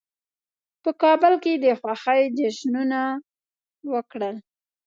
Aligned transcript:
په 0.83 0.89
کابل 1.03 1.33
کې 1.43 1.53
د 1.63 1.65
خوښۍ 1.79 2.21
جشنونه 2.37 2.99
وکړل. 3.93 4.35